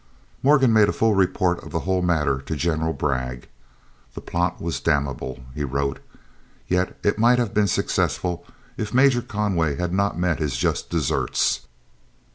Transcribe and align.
Morgan 0.41 0.73
made 0.73 0.89
a 0.89 0.93
full 0.93 1.13
report 1.13 1.63
of 1.63 1.71
the 1.71 1.81
whole 1.81 2.01
matter 2.01 2.41
to 2.41 2.55
General 2.55 2.91
Bragg. 2.91 3.47
"The 4.15 4.19
plot 4.21 4.59
was 4.59 4.79
damnable," 4.79 5.43
he 5.53 5.63
wrote, 5.63 5.99
"yet 6.67 6.97
it 7.03 7.19
might 7.19 7.37
have 7.37 7.53
been 7.53 7.67
successful 7.67 8.43
if 8.77 8.95
Major 8.95 9.21
Conway 9.21 9.75
had 9.75 9.93
not 9.93 10.17
met 10.17 10.39
his 10.39 10.57
just 10.57 10.89
deserts. 10.89 11.67